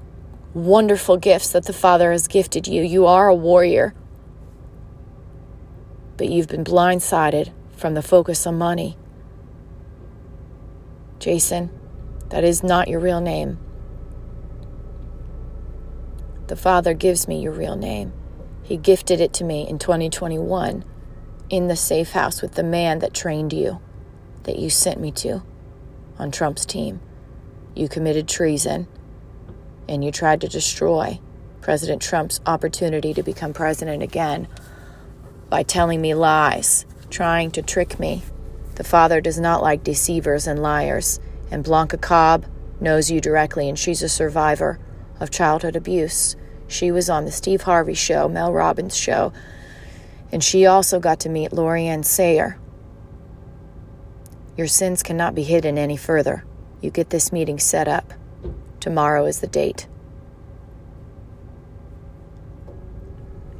wonderful 0.53 1.17
gifts 1.17 1.51
that 1.51 1.65
the 1.65 1.73
Father 1.73 2.11
has 2.11 2.27
gifted 2.27 2.67
you. 2.67 2.81
You 2.81 3.05
are 3.05 3.27
a 3.27 3.35
warrior 3.35 3.93
but 6.17 6.29
you've 6.29 6.47
been 6.47 6.63
blindsided 6.63 7.51
from 7.75 7.93
the 7.93 8.01
focus 8.01 8.47
on 8.47 8.57
money. 8.57 8.97
Jason, 11.19 11.69
that 12.29 12.43
is 12.43 12.63
not 12.63 12.87
your 12.87 12.99
real 12.99 13.21
name. 13.21 13.57
The 16.47 16.55
Father 16.55 16.93
gives 16.93 17.27
me 17.27 17.41
your 17.41 17.51
real 17.51 17.75
name. 17.75 18.13
He 18.63 18.77
gifted 18.77 19.19
it 19.19 19.33
to 19.33 19.43
me 19.43 19.67
in 19.67 19.79
2021 19.79 20.85
in 21.49 21.67
the 21.67 21.75
safe 21.75 22.11
house 22.11 22.41
with 22.41 22.53
the 22.53 22.63
man 22.63 22.99
that 22.99 23.13
trained 23.13 23.53
you, 23.53 23.79
that 24.43 24.57
you 24.57 24.69
sent 24.69 24.99
me 24.99 25.11
to 25.11 25.43
on 26.17 26.31
Trump's 26.31 26.65
team. 26.65 26.99
You 27.75 27.89
committed 27.89 28.27
treason 28.27 28.87
and 29.87 30.03
you 30.03 30.11
tried 30.11 30.41
to 30.41 30.47
destroy 30.47 31.19
President 31.61 32.01
Trump's 32.01 32.39
opportunity 32.45 33.13
to 33.13 33.23
become 33.23 33.53
president 33.53 34.03
again 34.03 34.47
by 35.49 35.63
telling 35.63 36.01
me 36.01 36.13
lies, 36.13 36.85
trying 37.09 37.51
to 37.51 37.61
trick 37.61 37.99
me. 37.99 38.23
The 38.75 38.83
Father 38.83 39.21
does 39.21 39.39
not 39.39 39.61
like 39.61 39.83
deceivers 39.83 40.47
and 40.47 40.61
liars, 40.61 41.19
and 41.49 41.63
Blanca 41.63 41.97
Cobb 41.97 42.45
knows 42.79 43.09
you 43.09 43.21
directly, 43.21 43.69
and 43.69 43.79
she's 43.79 44.01
a 44.01 44.09
survivor 44.09 44.79
of 45.19 45.31
childhood 45.31 45.75
abuse. 45.75 46.35
She 46.67 46.91
was 46.91 47.09
on 47.09 47.25
the 47.25 47.31
Steve 47.31 47.63
Harvey 47.63 47.93
show, 47.93 48.27
Mel 48.27 48.51
Robbins 48.51 48.97
show, 48.97 49.31
and 50.35 50.43
she 50.43 50.65
also 50.65 50.99
got 50.99 51.21
to 51.21 51.29
meet 51.29 51.51
Lorianne 51.51 52.03
Sayer. 52.03 52.59
Your 54.57 54.67
sins 54.67 55.01
cannot 55.01 55.33
be 55.33 55.43
hidden 55.43 55.77
any 55.77 55.95
further. 55.95 56.43
You 56.81 56.91
get 56.91 57.09
this 57.09 57.31
meeting 57.31 57.57
set 57.57 57.87
up. 57.87 58.11
Tomorrow 58.81 59.27
is 59.27 59.39
the 59.39 59.47
date. 59.47 59.87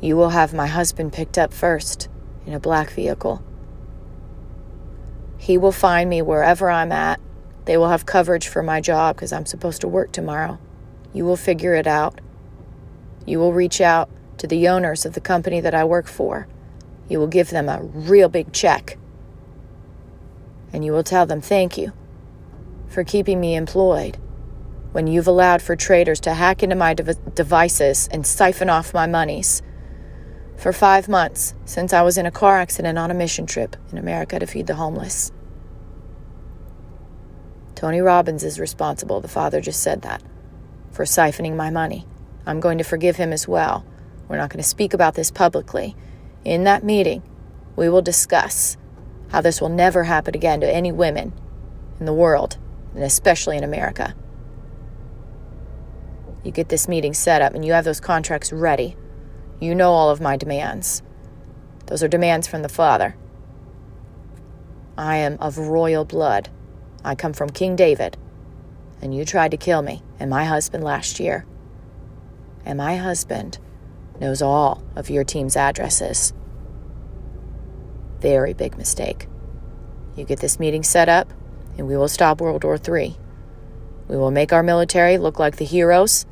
You 0.01 0.17
will 0.17 0.31
have 0.31 0.53
my 0.53 0.67
husband 0.67 1.13
picked 1.13 1.37
up 1.37 1.53
first 1.53 2.09
in 2.45 2.51
a 2.51 2.59
black 2.59 2.89
vehicle. 2.89 3.41
He 5.37 5.57
will 5.57 5.71
find 5.71 6.09
me 6.09 6.21
wherever 6.21 6.69
I'm 6.69 6.91
at. 6.91 7.21
They 7.63 7.77
will 7.77 7.87
have 7.87 8.05
coverage 8.05 8.49
for 8.49 8.61
my 8.61 8.81
job 8.81 9.15
because 9.15 9.31
I'm 9.31 9.45
supposed 9.45 9.79
to 9.79 9.87
work 9.87 10.11
tomorrow. 10.11 10.59
You 11.13 11.23
will 11.23 11.37
figure 11.37 11.73
it 11.73 11.87
out. 11.87 12.19
You 13.25 13.39
will 13.39 13.53
reach 13.53 13.79
out 13.79 14.09
to 14.39 14.45
the 14.45 14.67
owners 14.67 15.05
of 15.05 15.13
the 15.13 15.21
company 15.21 15.61
that 15.61 15.73
I 15.73 15.85
work 15.85 16.07
for. 16.07 16.49
You 17.07 17.19
will 17.19 17.27
give 17.27 17.49
them 17.49 17.69
a 17.69 17.81
real 17.81 18.29
big 18.29 18.51
check. 18.51 18.97
And 20.73 20.83
you 20.83 20.91
will 20.91 21.03
tell 21.03 21.25
them 21.25 21.41
thank 21.41 21.77
you 21.77 21.93
for 22.87 23.03
keeping 23.03 23.39
me 23.39 23.55
employed 23.55 24.17
when 24.91 25.07
you've 25.07 25.27
allowed 25.27 25.61
for 25.61 25.75
traders 25.75 26.19
to 26.21 26.33
hack 26.33 26.63
into 26.63 26.75
my 26.75 26.93
devices 26.93 28.07
and 28.11 28.25
siphon 28.25 28.69
off 28.69 28.93
my 28.93 29.05
monies 29.05 29.61
for 30.57 30.71
five 30.71 31.09
months 31.09 31.53
since 31.65 31.93
I 31.93 32.01
was 32.01 32.17
in 32.17 32.25
a 32.25 32.31
car 32.31 32.57
accident 32.57 32.97
on 32.97 33.11
a 33.11 33.13
mission 33.13 33.45
trip 33.45 33.75
in 33.91 33.97
America 33.97 34.39
to 34.39 34.47
feed 34.47 34.67
the 34.67 34.75
homeless. 34.75 35.31
Tony 37.75 37.99
Robbins 37.99 38.43
is 38.43 38.59
responsible, 38.59 39.19
the 39.19 39.27
father 39.27 39.59
just 39.59 39.83
said 39.83 40.01
that, 40.03 40.23
for 40.91 41.03
siphoning 41.03 41.57
my 41.57 41.69
money. 41.69 42.05
I'm 42.45 42.61
going 42.61 42.77
to 42.77 42.83
forgive 42.83 43.17
him 43.17 43.33
as 43.33 43.47
well. 43.47 43.85
We're 44.27 44.37
not 44.37 44.49
going 44.49 44.63
to 44.63 44.67
speak 44.67 44.93
about 44.93 45.15
this 45.15 45.29
publicly. 45.29 45.95
In 46.45 46.63
that 46.63 46.83
meeting, 46.83 47.23
we 47.75 47.89
will 47.89 48.01
discuss 48.01 48.77
how 49.29 49.41
this 49.41 49.59
will 49.59 49.69
never 49.69 50.03
happen 50.03 50.35
again 50.35 50.61
to 50.61 50.73
any 50.73 50.91
women 50.91 51.33
in 51.99 52.05
the 52.05 52.13
world, 52.13 52.57
and 52.93 53.03
especially 53.03 53.57
in 53.57 53.63
America. 53.63 54.15
You 56.43 56.51
get 56.51 56.69
this 56.69 56.87
meeting 56.87 57.13
set 57.13 57.41
up 57.41 57.53
and 57.53 57.65
you 57.65 57.73
have 57.73 57.85
those 57.85 57.99
contracts 57.99 58.53
ready 58.53 58.95
you 59.59 59.73
know 59.73 59.91
all 59.91 60.09
of 60.09 60.19
my 60.19 60.35
demands. 60.35 61.01
Those 61.87 62.03
are 62.03 62.07
demands 62.07 62.47
from 62.47 62.61
the 62.61 62.69
Father. 62.69 63.15
I 64.97 65.17
am 65.17 65.37
of 65.39 65.57
royal 65.57 66.03
blood. 66.03 66.49
I 67.03 67.15
come 67.15 67.33
from 67.33 67.49
King 67.49 67.75
David. 67.75 68.17
And 69.01 69.15
you 69.15 69.23
tried 69.23 69.51
to 69.51 69.57
kill 69.57 69.81
me 69.81 70.01
and 70.19 70.29
my 70.29 70.45
husband 70.45 70.83
last 70.83 71.19
year. 71.19 71.45
And 72.65 72.77
my 72.77 72.97
husband 72.97 73.59
knows 74.19 74.41
all 74.41 74.83
of 74.95 75.09
your 75.09 75.23
team's 75.23 75.55
addresses. 75.55 76.33
Very 78.19 78.53
big 78.53 78.77
mistake. 78.77 79.27
You 80.15 80.25
get 80.25 80.39
this 80.39 80.59
meeting 80.59 80.83
set 80.83 81.09
up, 81.09 81.31
and 81.77 81.87
we 81.87 81.97
will 81.97 82.07
stop 82.07 82.39
World 82.39 82.63
War 82.63 82.77
III. 82.77 83.17
We 84.07 84.17
will 84.17 84.31
make 84.31 84.53
our 84.53 84.63
military 84.63 85.17
look 85.17 85.39
like 85.39 85.57
the 85.57 85.65
heroes 85.65 86.25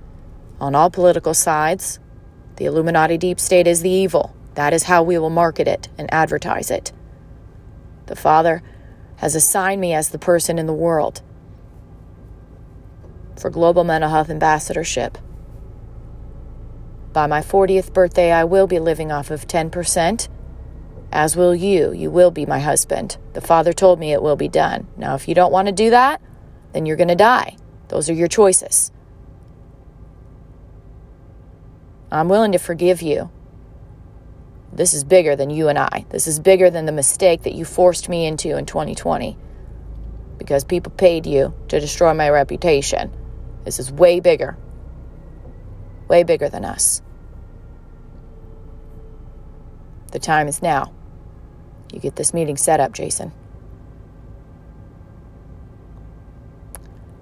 on 0.60 0.76
all 0.76 0.90
political 0.90 1.34
sides 1.34 2.00
the 2.58 2.66
Illuminati 2.66 3.18
deep 3.18 3.40
state 3.40 3.68
is 3.68 3.82
the 3.82 3.90
evil. 3.90 4.36
That 4.56 4.74
is 4.74 4.84
how 4.84 5.02
we 5.02 5.18
will 5.18 5.32
market 5.32 5.68
it 5.68 5.90
and 5.98 6.12
advertise 6.14 6.70
it. 6.70 6.92
The 8.06 8.16
Father 8.16 8.62
has 9.18 9.36
assigned 9.36 9.82
me 9.82 9.94
as 9.94 10.10
the 10.10 10.20
person 10.20 10.60
in 10.60 10.68
the 10.68 10.74
world 10.74 11.22
for 13.40 13.50
Global 13.50 13.84
Mental 13.84 14.10
Health 14.10 14.30
Ambassadorship. 14.30 15.18
By 17.14 17.28
my 17.28 17.42
40th 17.42 17.94
birthday, 17.94 18.32
I 18.32 18.44
will 18.44 18.66
be 18.66 18.80
living 18.80 19.12
off 19.12 19.30
of 19.30 19.48
10%, 19.48 20.28
as 21.12 21.36
will 21.36 21.54
you. 21.54 21.94
You 21.94 22.10
will 22.10 22.32
be 22.32 22.48
my 22.48 22.60
husband. 22.60 23.18
The 23.34 23.42
Father 23.42 23.72
told 23.72 24.00
me 24.00 24.12
it 24.12 24.24
will 24.24 24.36
be 24.36 24.48
done. 24.48 24.88
Now, 24.98 25.14
if 25.14 25.28
you 25.28 25.36
don't 25.36 25.52
want 25.52 25.68
to 25.68 25.72
do 25.72 25.92
that, 25.92 26.20
then 26.74 26.88
you're 26.88 26.98
going 26.98 27.10
to 27.10 27.16
die. 27.16 27.56
Those 27.90 28.10
are 28.10 28.14
your 28.14 28.28
choices. 28.28 28.92
I'm 32.12 32.30
willing 32.30 32.52
to 32.54 32.58
forgive 32.58 33.04
you. 33.04 33.30
This 34.72 34.96
is 34.96 35.04
bigger 35.04 35.36
than 35.36 35.52
you 35.52 35.68
and 35.68 35.78
I. 35.78 36.06
This 36.10 36.26
is 36.26 36.40
bigger 36.40 36.72
than 36.72 36.88
the 36.88 36.92
mistake 36.92 37.44
that 37.44 37.54
you 37.54 37.64
forced 37.64 38.10
me 38.10 38.26
into 38.26 38.58
in 38.58 38.66
2020 38.66 39.38
because 40.40 40.64
people 40.64 40.92
paid 40.92 41.28
you 41.28 41.54
to 41.68 41.80
destroy 41.80 42.12
my 42.16 42.28
reputation. 42.30 43.12
This 43.66 43.78
is 43.80 43.92
way 43.92 44.20
bigger. 44.20 44.58
Way 46.08 46.24
bigger 46.24 46.50
than 46.50 46.66
us. 46.66 47.03
The 50.14 50.20
time 50.20 50.48
is 50.48 50.62
now. 50.62 50.94
You 51.92 52.00
get 52.00 52.18
this 52.18 52.36
meeting 52.36 52.56
set 52.56 52.80
up, 52.80 52.92
Jason. 52.92 53.32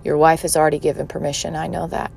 Your 0.04 0.17
wife 0.17 0.41
has 0.41 0.58
already 0.58 0.77
given 0.77 1.08
permission. 1.08 1.56
I 1.56 1.67
know 1.67 1.88
that. 1.88 2.12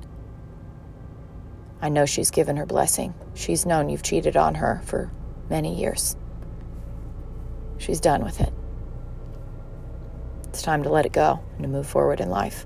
I 1.81 1.87
know 1.87 2.05
she's 2.05 2.29
given 2.29 2.57
her 2.57 2.65
blessing. 2.65 3.13
She's 3.35 3.65
known 3.65 3.87
you've 3.87 4.03
cheated 4.03 4.35
on 4.35 4.55
her 4.55 4.81
for 4.83 5.09
many 5.49 5.79
years. 5.79 6.17
She's 7.77 8.01
done 8.01 8.21
with 8.21 8.41
it. 8.41 8.51
It's 10.49 10.61
time 10.61 10.83
to 10.83 10.89
let 10.89 11.05
it 11.05 11.13
go 11.13 11.39
and 11.53 11.63
to 11.63 11.69
move 11.69 11.87
forward 11.87 12.19
in 12.19 12.29
life, 12.29 12.65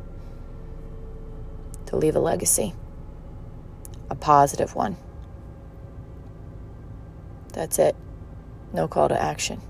to 1.85 1.95
leave 1.95 2.15
a 2.15 2.19
legacy, 2.19 2.73
a 4.09 4.15
positive 4.15 4.73
one. 4.73 4.97
That's 7.53 7.79
it. 7.79 7.95
No 8.73 8.87
call 8.87 9.09
to 9.09 9.21
action. 9.21 9.61